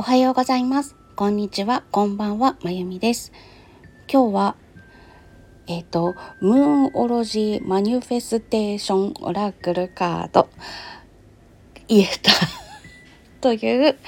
[0.00, 0.96] おはようございます。
[1.14, 3.32] こんにちは、こんばんは、まゆみです。
[4.10, 4.56] 今日は、
[5.66, 10.48] えっ、ー、と、ムーンオロジーマニュフェステーションオラクルカード、
[11.86, 12.32] 言えた
[13.42, 13.98] という、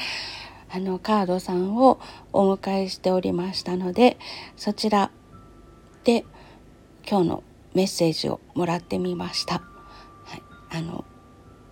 [0.70, 2.00] あの、カードさんを
[2.32, 4.16] お迎えしておりましたので、
[4.56, 5.10] そちら
[6.04, 6.24] で
[7.06, 7.42] 今日の
[7.74, 9.56] メッセージをもらってみました。
[10.24, 11.04] はい、あの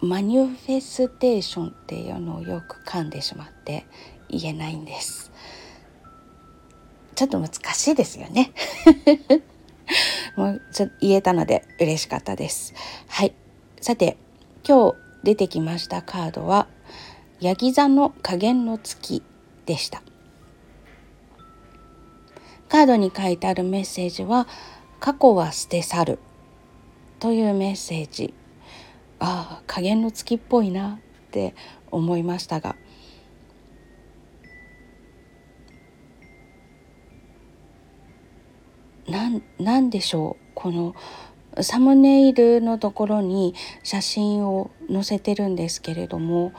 [0.03, 3.85] マニュフェステーションっていうのをよく噛んでしまって
[4.31, 5.31] 言えないんです。
[7.15, 8.53] ちょっと難しいですよね。
[10.37, 12.73] もうちょ言えたので嬉しかったです。
[13.09, 13.35] はい。
[13.83, 14.17] さて
[14.67, 16.67] 今日出てきましたカードは
[17.41, 19.23] ヤギ座の加減の月
[19.67, 20.03] でした。
[22.71, 24.49] カードに書いてあるメッセージは
[24.99, 26.19] 過去は捨て去る
[27.19, 28.33] というメッセージ。
[29.21, 31.55] ああ加減の月っぽいなって
[31.91, 32.75] 思いましたが。
[39.09, 40.45] なんなんでしょう？
[40.55, 40.95] この
[41.63, 46.53] サムネイルのところに写真を載せてるんですけれども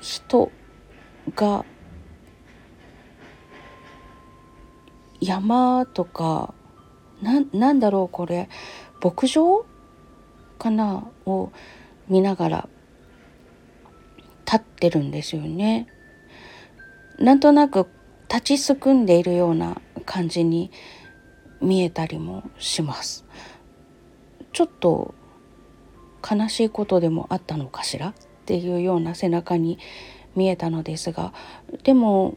[0.00, 0.52] 人
[1.34, 1.64] が
[5.20, 6.54] 山とか
[7.20, 8.48] ななんだろうこれ？
[9.06, 9.64] 牧場
[10.58, 11.52] かなを
[12.08, 12.68] 見ながら
[14.44, 15.86] 立ってるんですよね。
[17.20, 17.86] なんとなく
[18.28, 20.72] 立ちすくんでいるような感じに
[21.60, 23.24] 見えたりもします。
[24.52, 25.14] ちょっと
[26.28, 29.78] 悲しいことでもあったのかしらっていうような背中に
[30.34, 31.32] 見えたのですが
[31.84, 32.36] でも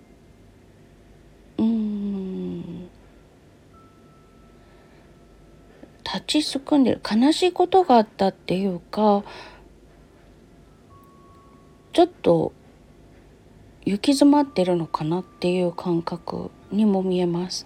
[1.57, 2.89] うん
[6.11, 9.23] 立ちすくんでる悲しいことがあったっていうか
[11.91, 12.53] ちょっと
[13.83, 17.65] 行き詰まってるのかなっていう感覚にも見えます。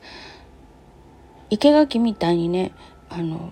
[1.49, 2.71] 生垣みたいにね
[3.09, 3.51] あの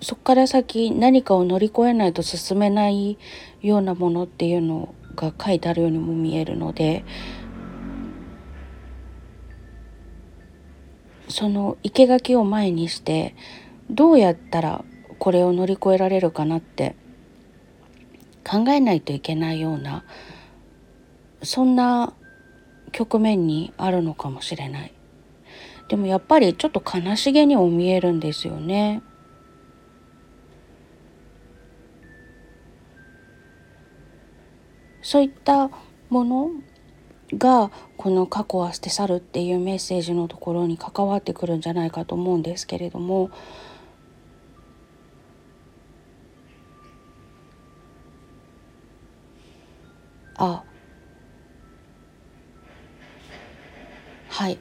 [0.00, 3.18] そこから先何かを乗り越えないと進めない
[3.62, 7.04] ようなものっていうのが書いてあるようにも見えるので
[11.28, 13.34] その生垣を前にして
[13.94, 14.84] どうやったら
[15.20, 16.96] これを乗り越えられるかなって
[18.44, 20.04] 考えないといけないような
[21.42, 22.12] そんな
[22.90, 24.92] 局面にあるのかもしれない。
[25.88, 29.02] でもやっぱりちょっと悲しげにも見えるんですよね。
[35.02, 35.70] そういった
[36.08, 36.50] もの
[37.36, 43.30] がこの「過去は捨て去る」っていうメッセージのところに関わってくるんじゃないかと思うんですけれども
[50.46, 50.64] あ。
[54.28, 54.58] はい。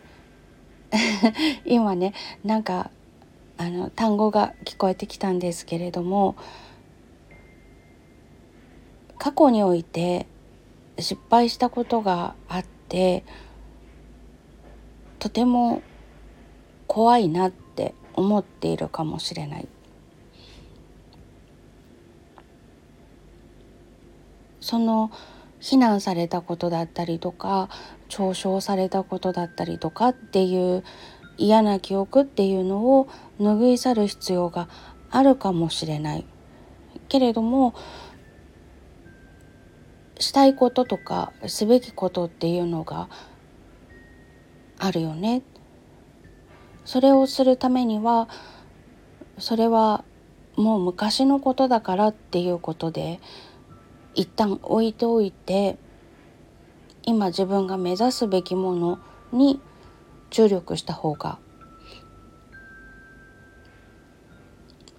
[1.66, 2.13] 今ね
[2.44, 2.91] なんか
[3.57, 6.35] あの単語が聞こえてきたんですけれども
[9.17, 10.27] 過去において
[10.99, 13.23] 失敗したことがあって
[15.19, 15.81] とても
[16.88, 19.67] 怖いなって思っているかもしれない。
[24.59, 25.11] その
[25.63, 27.69] 非難されたことだったりとか
[28.09, 30.84] 嘲笑されたことだったりとかっていう
[31.38, 33.07] 嫌な記憶っていうのを
[33.40, 34.68] 拭い去る必要が
[35.09, 36.25] あるかもしれない
[37.07, 37.73] けれども
[40.19, 43.07] したいこととかすべきことっていうのが
[44.78, 45.44] あるよね。
[46.84, 48.28] それをするためには
[49.38, 50.03] それは
[50.57, 53.22] もう昔のことだからっていうことで
[54.16, 55.78] 一旦置いておいて
[57.03, 59.00] 今自分が目指すべきもの
[59.31, 59.59] に
[60.29, 61.40] 注力した方が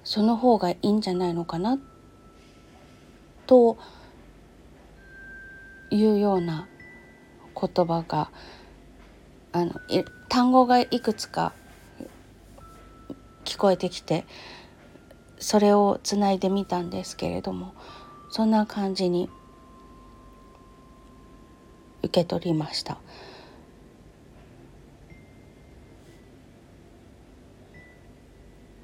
[0.04, 1.78] その方がいいんじゃないのかな
[3.46, 3.78] と
[5.90, 6.68] いうような
[7.54, 8.30] 言葉が
[9.52, 9.72] あの
[10.28, 11.54] 単語がいくつか
[13.44, 14.26] 聞こえてきて
[15.38, 17.74] それをつないでみたんですけれども
[18.34, 19.30] そんな感じに
[22.02, 22.98] 受け取りました。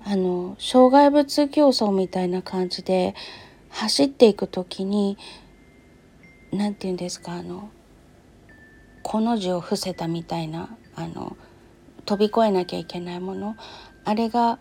[0.04, 3.16] あの障害物競争みたいな感じで
[3.70, 5.18] 走っていく時に
[6.52, 7.70] 何て言うんですかあの
[9.02, 11.36] この字を伏せたみたいなあの
[12.06, 13.56] 飛び越えなきゃいけないもの
[14.04, 14.60] あれが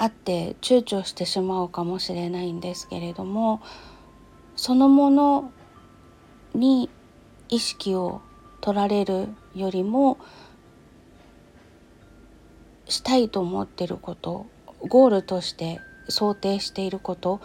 [0.00, 3.60] あって躊躇してしまうかもしれないんですけれども
[4.54, 5.52] そのもの
[6.54, 6.88] に
[7.48, 8.20] 意識を
[8.60, 10.18] 取られるよりも
[12.86, 14.46] したいと思ってること
[14.80, 17.40] ゴールとして想定していること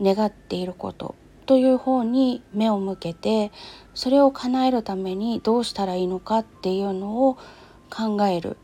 [0.00, 1.16] 願っていること
[1.46, 3.50] という方に目を向けて
[3.94, 7.36] それを叶えるためにどうしたらいいのかっていうのを
[7.90, 8.58] 考える。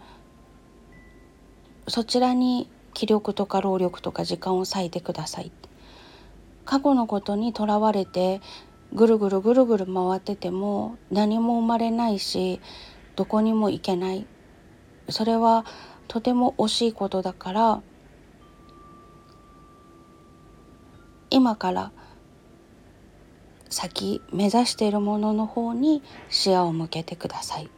[1.89, 5.53] そちらに気力とか労力とか時間を割いてください
[6.65, 8.41] 過去のことにとらわれて
[8.93, 12.61] ぐるぐるぐるぐる回ってても何も生まれないし
[13.17, 14.27] どこにも行けない
[15.09, 15.67] それは
[16.09, 17.83] とても惜しいことだから
[21.31, 21.93] 今から
[23.69, 27.69] 先目指しているものの方に視野を向けてください。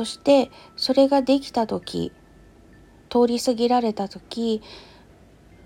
[0.00, 2.10] そしてそれができた時
[3.10, 4.62] 通り過ぎられた時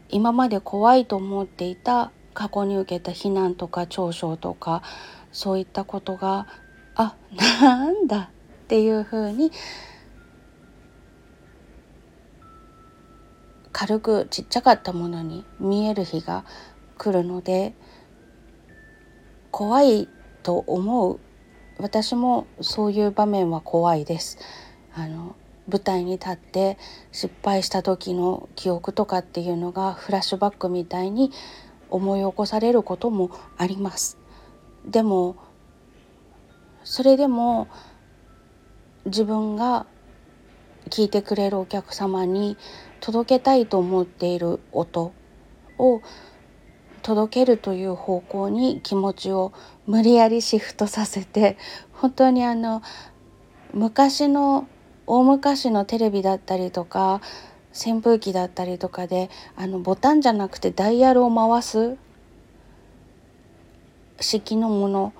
[0.08, 4.82] 今まで怖いと思っていた過去に受けた非難とか嘲笑とか
[5.30, 6.48] そういったことが
[6.96, 7.14] あ
[7.60, 8.32] なんだ
[8.64, 9.52] っていうふうに
[13.70, 16.44] 軽くちっちゃかったものに見える日が
[16.98, 17.76] 来るので
[19.52, 20.08] 怖い
[20.42, 21.20] と思う
[21.78, 24.38] 私もそういう場面は怖いです。
[24.94, 25.34] あの
[25.68, 26.78] 舞台に立って
[27.10, 31.32] 失敗した時の記憶とかっていうのがフラッシュバックみたいに
[31.90, 34.18] 思い起こされることもあります。
[34.86, 35.36] でも
[36.84, 37.68] それでも
[39.06, 39.86] 自分が
[40.90, 42.56] 聞いてくれるお客様に
[43.00, 45.12] 届けたいと思っている音
[45.78, 46.02] を
[47.04, 49.52] 届けるという方向に気持ちを
[49.86, 51.58] 無理やりシフトさせて
[51.92, 52.82] 本当にあの
[53.74, 54.66] 昔の
[55.06, 57.20] 大昔のテレビだったりとか
[57.74, 61.98] 扇風機だったりとかであのボタンじゃなくてダイヤルを回す
[64.18, 65.12] 式のもの、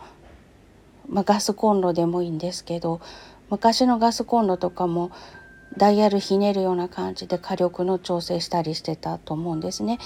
[1.06, 3.02] まあ、ガスコンロでもいいんですけど
[3.50, 5.10] 昔のガスコンロとかも
[5.76, 9.98] ダイヤルひねるような感じで火力の調整したりしてたと思うんですね。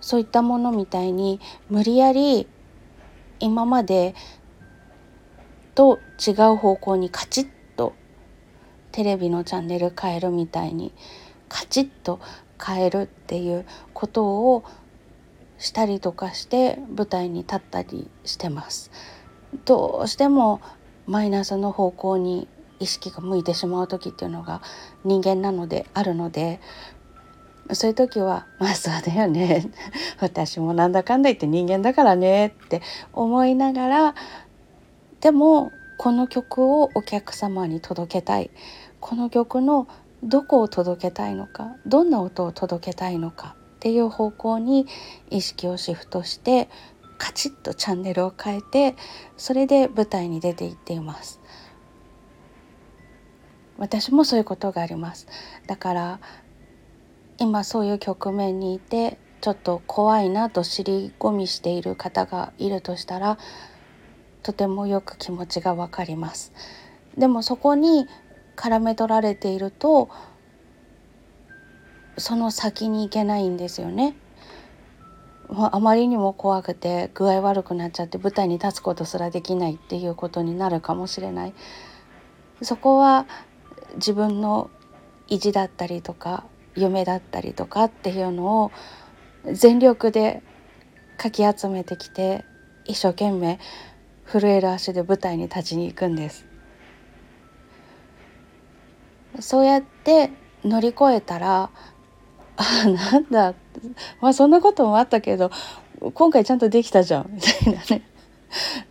[0.00, 1.40] そういったものみたいに
[1.70, 2.48] 無理やり
[3.40, 4.14] 今まで
[5.74, 7.94] と違う方向にカチッと
[8.90, 10.92] テレビのチャンネル変えるみたいに
[11.48, 12.20] カチッと
[12.64, 13.64] 変えるっていう
[13.94, 14.64] ことを
[15.58, 18.90] したりとかして舞台に立ったりしてます。
[19.64, 20.60] どうしても
[21.06, 22.48] マイナスの方向に
[22.82, 24.60] 意識が向いてしまう時っていうのが
[25.04, 26.60] 人間なのであるので
[27.72, 29.70] そういう時は「まあそうだよね
[30.20, 32.82] 私もなんだかんだ言って人間だからね」って
[33.12, 34.14] 思いながら
[35.20, 38.50] でもこの曲をお客様に届けたい
[39.00, 39.86] この曲の
[40.24, 44.86] どこを届けたいのかどんな音を届けたいのかっていう方向に
[45.30, 46.68] 意識をシフトして
[47.18, 48.96] カチッとチャンネルを変えて
[49.36, 51.41] それで舞台に出ていっています。
[53.82, 55.26] 私もそういうことがあります。
[55.66, 56.20] だから
[57.38, 63.38] 今そういう局面にいてちょっと怖いなと尻込みしている方がいるとしたら
[64.44, 66.52] とてもよく気持ちがわかります。
[67.18, 68.06] でもそこに
[68.54, 70.10] 絡め取られていると
[72.16, 74.14] その先に行けないんですよね。
[75.48, 81.54] あまりにも怖くて具合悪くなっちゃって舞台に立つことすらできないっていうことになるかもしれない。
[82.62, 83.26] そこは
[83.94, 84.70] 自分の
[85.28, 86.44] 意地だったりとか
[86.74, 88.72] 夢だったりとかっていうのを
[89.52, 90.42] 全力で
[91.16, 92.44] かき集めてきて
[92.84, 93.58] 一生懸命
[94.26, 96.46] 震える足で舞台に立ちに行くんです。
[99.40, 100.30] そうやって
[100.64, 101.70] 乗り越えたら
[102.56, 103.54] あなんだ。
[104.20, 105.50] まあそんなこともあったけど
[106.14, 107.30] 今回ちゃんとできたじゃん。
[107.32, 108.02] みたいなね。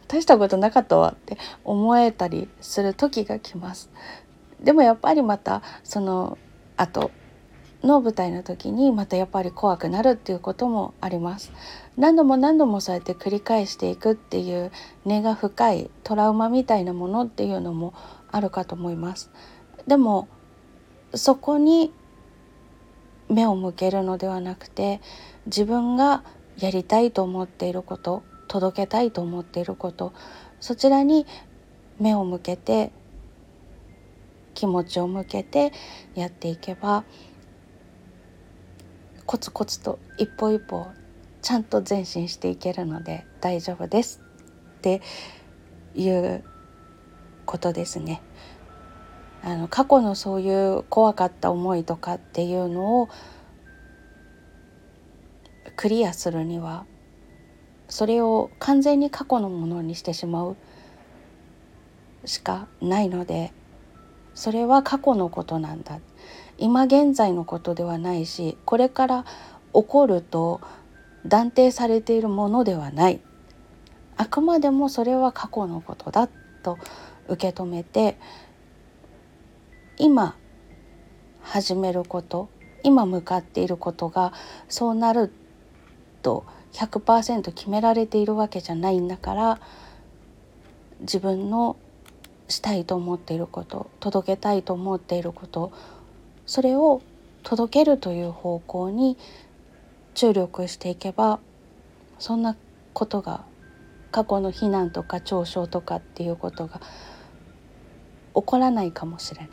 [0.07, 3.89] 大したことなかったわって思えたりする時が来ます。
[4.61, 6.37] でもやっぱりまたその
[6.77, 7.11] 後
[7.83, 11.51] の舞台の時にまたやっぱり怖くなるっていうこともあります。
[11.97, 14.71] 何度も何度もそうやって繰り返していくっていう
[15.05, 17.93] 根が深いトラウマみたいなものっていうのも
[18.31, 19.31] あるかと思います。
[19.87, 20.27] でも
[21.15, 21.91] そこに
[23.29, 25.01] 目を向けるのではなくて
[25.47, 26.23] 自分が
[26.57, 30.13] やりたいと思っていること届けたいと思っていること
[30.59, 31.25] そちらに
[31.99, 32.91] 目を向けて
[34.53, 35.71] 気持ちを向けて
[36.15, 37.03] やっていけば
[39.25, 40.87] コツコツと一歩一歩
[41.41, 44.21] ちゃんと前進していけるので大丈夫です
[44.77, 45.01] って
[45.95, 46.43] いう
[47.45, 48.21] ことですね。
[49.43, 53.09] あの過去のそういう怖かった思いとかっていうのを
[55.75, 56.85] クリアするには
[57.89, 60.55] それを完全に過去のものにしてしまう
[62.25, 63.51] しかないので
[64.33, 65.99] それは過去のことなんだ。
[66.57, 69.25] 今現在のことではないしこれから
[69.73, 70.61] 起こると
[71.25, 73.21] 断定されているものではない。
[74.17, 76.29] あくまでもそれは過去のことだ
[76.61, 76.77] と
[77.27, 78.17] 受け止めて
[79.97, 80.35] 今
[81.41, 82.49] 始めること
[82.83, 84.33] 今向かっていることが
[84.69, 85.31] そうなる
[86.21, 89.59] と100%決められているわけじゃないんだから
[91.01, 91.77] 自分の
[92.51, 95.71] したいと思っていること届けたいと思っていること
[96.45, 97.01] それを
[97.43, 99.17] 届けるという方向に
[100.13, 101.39] 注力していけば
[102.19, 102.55] そんな
[102.93, 103.45] ことが
[104.11, 106.81] 過去の非難とか嘲笑とかっていうことが
[108.35, 109.49] 起こらないかもしれない。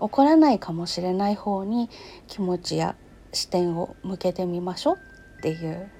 [0.00, 1.88] 起こらないかもしれない方に
[2.26, 2.96] 気持ちや
[3.32, 4.96] 視点を向けてみましょう
[5.38, 5.90] っていう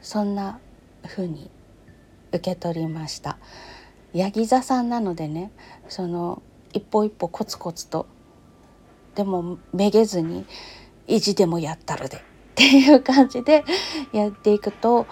[0.00, 0.58] そんな
[1.06, 1.50] 風に
[2.34, 3.38] 受け取りました
[4.12, 5.50] ヤギ座さんなのでね
[5.88, 8.06] その一歩一歩コツコツと
[9.14, 10.44] でもめげずに
[11.06, 12.20] 意地でもやったるでっ
[12.54, 13.64] ていう感じで
[14.12, 15.06] やっていくと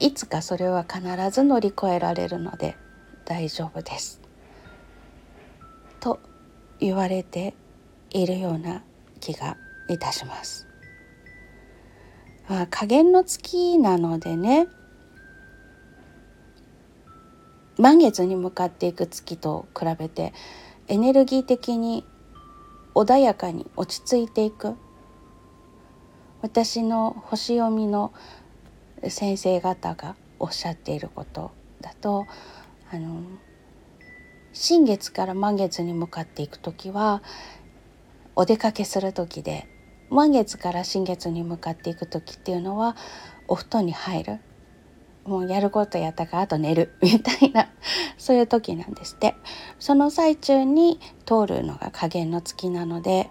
[0.00, 2.76] いつかそれは必ず乗り越えられるので
[3.24, 4.20] 大丈夫です。
[6.00, 6.20] と
[6.78, 7.54] 言われて
[8.10, 8.82] いるような
[9.20, 9.56] 気が
[9.88, 10.66] いたします。
[12.48, 14.68] まあ、加減の月なのでね
[17.78, 20.34] 満月に向かっていく月と比べて
[20.88, 22.04] エネルギー的に
[22.94, 24.74] 穏やかに落ち着いていく。
[26.40, 28.12] 私の星読みの
[29.08, 32.26] 先生方がおっしゃっていることだと
[32.92, 33.22] あの
[34.52, 37.22] 新月から満月に向かっていく時は
[38.36, 39.66] お出かけする時で
[40.10, 42.96] 満月から新月に向かっていく時っていうのは
[43.46, 44.38] お布団に入る。
[45.28, 46.94] もうやることやったからあと寝る。
[47.02, 47.68] みたいな。
[48.16, 49.34] そういう時なんですって。
[49.78, 53.30] その最中に通るのが加減の月なので。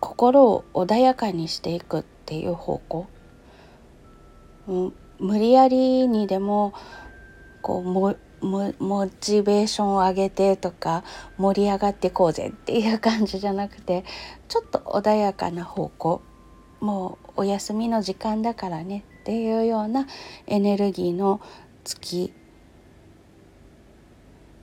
[0.00, 3.06] 心を穏やかにしていくっていう方向、
[4.66, 6.72] うん、無理やりにでも
[7.62, 11.04] こうもモモチベーションを上げてとか
[11.36, 14.04] 盛り上がっていこうぜっていう感じじゃなくて
[14.48, 16.22] ちょっと穏やかな方向。
[16.80, 20.06] もうお休みの時間だからねっていうような
[20.46, 21.40] エネルギーの
[21.84, 22.32] 月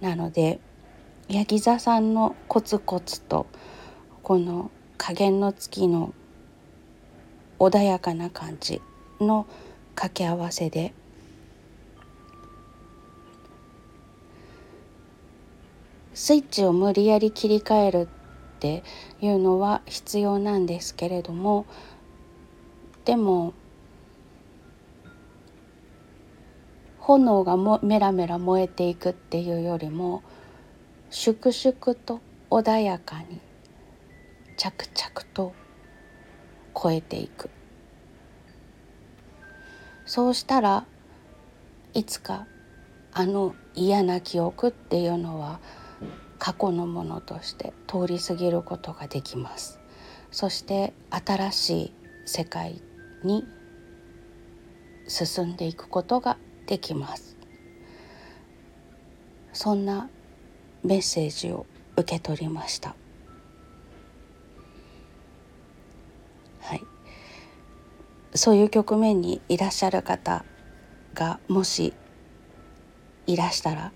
[0.02, 0.60] なので
[1.30, 3.48] ヤギ座さんのコツコツと
[4.24, 6.14] この加減の月の
[7.60, 8.82] 穏やかな感じ
[9.20, 9.48] の
[9.96, 10.94] 掛け合わせで
[16.14, 18.02] スイッチを無理やり切り替える
[18.58, 18.84] って
[19.22, 21.68] いうのは必要なんですけれども
[23.08, 23.54] でも
[27.00, 30.24] 炎がもメラメラ燃えていくっていうよりも
[31.10, 33.40] 粛々と穏やかに
[34.58, 35.54] 着々と
[36.76, 37.50] 超えていく。
[40.06, 40.86] そうしたら
[41.94, 42.46] いつか
[43.14, 45.62] あの嫌な記憶っていうのは
[46.40, 49.80] 過去のものとして通り過ぎることができます。
[50.30, 51.94] そして新しい
[52.26, 52.82] 世界
[53.24, 53.48] に
[55.08, 57.38] 進んでいくことができます。
[59.54, 60.10] そんな
[60.84, 62.96] メッセージを受け取りました。
[66.60, 66.82] はい。
[68.36, 70.46] そういう局面にいらっしゃる方
[71.14, 71.94] がもし
[73.26, 73.92] いらしたら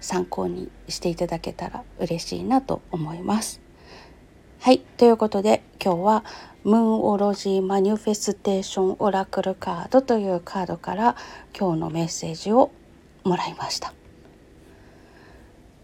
[0.00, 3.63] 参考にしていただけたら嬉しいなと思います。
[4.64, 4.78] はい。
[4.78, 6.24] ということで今日は
[6.64, 11.16] ムーンオロジーマニフェステーションオラクルカードというカードから
[11.54, 12.72] 今日のメッセージを
[13.24, 13.92] もらいました。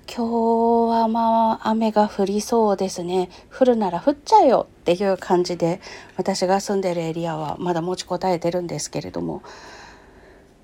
[0.07, 3.29] 今日はまあ雨が降りそうですね。
[3.51, 5.83] 降るなら降っちゃえよっていう感じで
[6.17, 9.43] 私が住んでるエリアはまだ持ちこたえてるんですけれども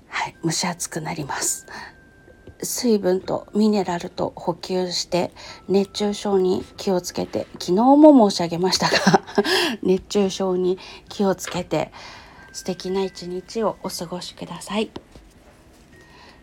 [0.07, 1.67] はい蒸し暑くなります。
[2.61, 5.31] 水分とミネラルと補給して
[5.67, 9.21] 熱中症に気をつけて昨日も申し上げましたが
[9.83, 11.91] 熱中症に気をつけて
[12.53, 14.89] 素敵な一日をお過ごしください。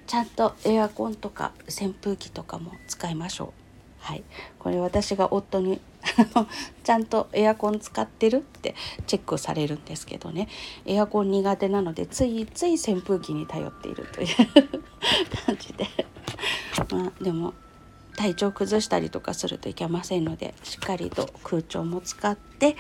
[0.07, 3.53] ちゃんとエアコンとか扇風機とかも使いましょう。
[3.99, 4.23] はい。
[4.59, 5.81] これ私が夫に
[6.85, 8.75] ちゃんとエアコン使ってるって
[9.07, 10.49] チェックされるんですけどね
[10.87, 14.29] エアコン苦手なのでついつい扇風機に頼っているという
[15.47, 15.87] 感じで
[16.91, 17.55] まあでも
[18.17, 22.77] 体調崩したりとかするといけませんのでしっかりと空調も使って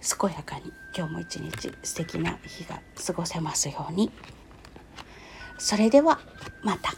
[0.00, 4.10] 健やかに今日も一日素敵な日が過ごせますように。
[5.58, 6.20] それでは
[6.62, 6.94] また。